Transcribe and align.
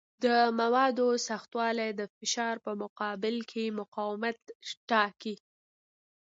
د 0.23 0.25
موادو 0.59 1.07
سختوالی 1.27 1.89
د 1.99 2.01
فشار 2.17 2.55
په 2.65 2.71
مقابل 2.83 3.35
کې 3.51 3.75
مقاومت 3.79 4.37
ټاکي. 4.89 5.35